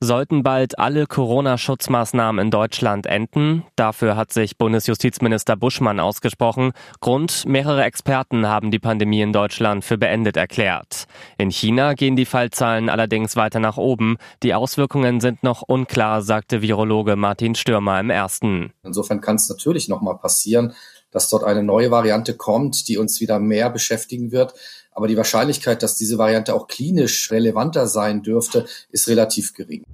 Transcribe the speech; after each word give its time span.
Sollten 0.00 0.42
bald 0.42 0.78
alle 0.78 1.06
Corona-Schutzmaßnahmen 1.06 2.44
in 2.44 2.50
Deutschland 2.50 3.06
enden? 3.06 3.64
Dafür 3.76 4.16
hat 4.16 4.32
sich 4.32 4.58
Bundesjustizminister 4.58 5.56
Buschmann 5.56 6.00
ausgesprochen. 6.00 6.72
Grund, 7.00 7.44
mehrere 7.46 7.84
Experten 7.84 8.46
haben 8.46 8.70
die 8.70 8.78
Pandemie 8.78 9.22
in 9.22 9.32
Deutschland 9.32 9.84
für 9.84 9.98
beendet 9.98 10.36
erklärt. 10.36 11.06
In 11.38 11.50
China 11.50 11.94
gehen 11.94 12.16
die 12.16 12.26
Fallzahlen 12.26 12.88
allerdings 12.88 13.36
weiter 13.36 13.60
nach 13.60 13.76
oben. 13.76 14.16
Die 14.42 14.54
Auswirkungen 14.54 15.20
sind 15.20 15.42
noch 15.42 15.62
unklar, 15.62 16.22
sagte 16.22 16.62
Virologe 16.62 17.16
Martin 17.16 17.54
Stürmer 17.54 18.00
im 18.00 18.10
ersten. 18.10 18.72
Insofern 18.82 19.20
kann 19.20 19.36
es 19.36 19.48
natürlich 19.48 19.88
noch 19.88 20.00
mal 20.00 20.14
passieren, 20.14 20.74
dass 21.10 21.30
dort 21.30 21.44
eine 21.44 21.62
neue 21.62 21.90
Variante 21.90 22.36
kommt, 22.36 22.88
die 22.88 22.98
uns 22.98 23.20
wieder 23.20 23.38
mehr 23.38 23.70
beschäftigen 23.70 24.32
wird. 24.32 24.54
Aber 24.96 25.08
die 25.08 25.16
Wahrscheinlichkeit, 25.16 25.82
dass 25.82 25.96
diese 25.96 26.16
Variante 26.16 26.54
auch 26.54 26.68
klinisch 26.68 27.30
relevanter 27.30 27.86
sein 27.86 28.22
dürfte, 28.22 28.66
ist 28.90 29.08
relativ 29.08 29.52
gering. 29.52 29.84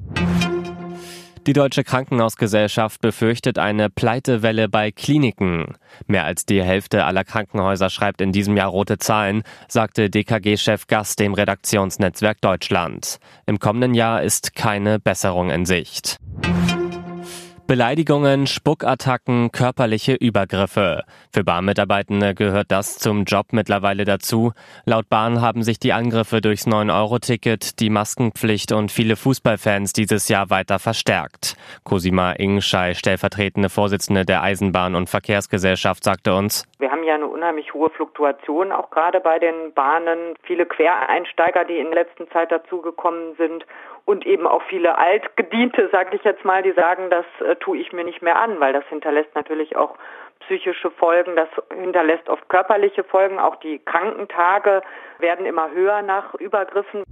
Die 1.45 1.55
Deutsche 1.55 1.83
Krankenhausgesellschaft 1.83 3.01
befürchtet 3.01 3.59
eine 3.59 3.91
Pleitewelle 3.91 4.69
bei 4.69 4.93
Kliniken. 4.93 5.74
Mehr 6.07 6.24
als 6.24 6.46
die 6.46 6.62
Hälfte 6.62 7.05
aller 7.05 7.24
Krankenhäuser 7.24 7.91
schreibt 7.91 8.20
in 8.20 8.30
diesem 8.30 8.57
Jahr 8.57 8.69
rote 8.69 8.98
Zahlen, 8.98 9.43
sagte 9.66 10.09
DKG-Chef 10.09 10.87
Gast 10.87 11.19
dem 11.19 11.34
Redaktionsnetzwerk 11.34 12.41
Deutschland. 12.41 13.19
Im 13.46 13.59
kommenden 13.59 13.95
Jahr 13.95 14.23
ist 14.23 14.55
keine 14.55 15.01
Besserung 15.01 15.51
in 15.51 15.66
Sicht. 15.66 16.19
Beleidigungen, 17.73 18.47
Spuckattacken, 18.47 19.51
körperliche 19.51 20.13
Übergriffe. 20.13 21.05
Für 21.33 21.43
Bahnmitarbeitende 21.43 22.35
gehört 22.35 22.71
das 22.71 22.99
zum 22.99 23.24
Job 23.24 23.46
mittlerweile 23.52 24.05
dazu. 24.05 24.52
Laut 24.85 25.09
Bahn 25.09 25.41
haben 25.41 25.63
sich 25.63 25.79
die 25.79 25.95
Angriffe 25.95 26.43
durchs 26.43 26.66
9-Euro-Ticket, 26.66 27.80
die 27.80 27.88
Maskenpflicht 27.88 28.73
und 28.73 28.93
viele 28.93 29.16
Fußballfans 29.16 29.95
dieses 29.95 30.29
Jahr 30.29 30.51
weiter 30.51 30.79
verstärkt. 30.79 31.57
Cosima 31.83 32.33
Ingschei, 32.33 32.93
stellvertretende 32.93 33.71
Vorsitzende 33.71 34.27
der 34.27 34.43
Eisenbahn- 34.43 34.95
und 34.95 35.09
Verkehrsgesellschaft, 35.09 36.05
sagte 36.05 36.35
uns, 36.35 36.66
Wir 36.79 36.91
haben 36.91 37.05
ja 37.05 37.15
eine 37.15 37.27
unheimlich 37.27 37.73
hohe 37.73 37.89
Fluktuation, 37.89 38.71
auch 38.71 38.91
gerade 38.91 39.21
bei 39.21 39.39
den 39.39 39.73
Bahnen. 39.73 40.35
Viele 40.43 40.66
Quereinsteiger, 40.66 41.65
die 41.65 41.79
in 41.79 41.91
letzter 41.91 42.29
Zeit 42.29 42.52
dazugekommen 42.52 43.35
sind 43.39 43.65
und 44.05 44.27
eben 44.27 44.46
auch 44.46 44.63
viele 44.68 44.99
Altgediente, 44.99 45.89
sage 45.93 46.16
ich 46.16 46.24
jetzt 46.24 46.45
mal, 46.45 46.63
die 46.63 46.73
sagen, 46.73 47.11
das 47.11 47.24
äh, 47.41 47.57
tue 47.63 47.79
ich 47.79 47.93
mir 47.93 48.05
nicht 48.05 48.23
mehr 48.23 48.41
an, 48.41 48.60
weil 48.60 48.73
das 48.73 48.85
hinterlässt 48.88 49.35
natürlich 49.35 49.77
auch 49.77 49.96
psychische 50.41 50.91
Folgen, 50.91 51.37
das 51.37 51.49
hinterlässt 51.74 52.29
oft 52.29 52.49
körperliche 52.49 53.05
Folgen. 53.05 53.38
Auch 53.38 53.57
die 53.57 53.79
Krankentage 53.79 54.82
werden 55.18 55.46
immer 55.46 55.71
höher 55.71 56.02
nach 56.02 56.35
Übergriffen. 56.35 57.05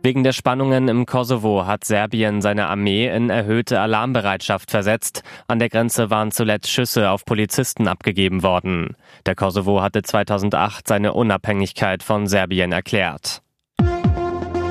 Wegen 0.00 0.22
der 0.22 0.32
Spannungen 0.32 0.88
im 0.88 1.06
Kosovo 1.06 1.66
hat 1.66 1.84
Serbien 1.84 2.40
seine 2.40 2.68
Armee 2.68 3.08
in 3.08 3.30
erhöhte 3.30 3.80
Alarmbereitschaft 3.80 4.70
versetzt. 4.70 5.22
An 5.48 5.58
der 5.58 5.68
Grenze 5.68 6.08
waren 6.08 6.30
zuletzt 6.30 6.70
Schüsse 6.70 7.10
auf 7.10 7.24
Polizisten 7.24 7.88
abgegeben 7.88 8.42
worden. 8.42 8.96
Der 9.26 9.34
Kosovo 9.34 9.82
hatte 9.82 10.02
2008 10.02 10.86
seine 10.86 11.14
Unabhängigkeit 11.14 12.02
von 12.02 12.26
Serbien 12.26 12.70
erklärt. 12.70 13.42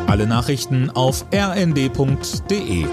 Alle 0.08 0.26
Nachrichten 0.26 0.90
auf 0.96 1.26
rnd.de 1.34 2.86